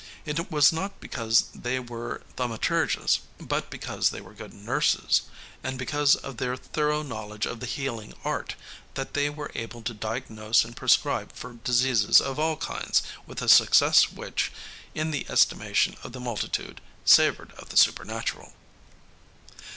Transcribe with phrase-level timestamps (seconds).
[0.25, 5.21] It was not because they were thaumaturges, but because they were good nurses,
[5.63, 8.55] and because of their thorough knowledge of the healing art,
[8.95, 13.47] that they were able to diagnose and prescribe for diseases of all kinds with a
[13.47, 14.51] success which,
[14.95, 18.53] in the estimation of the multitude, savored of the supernatural.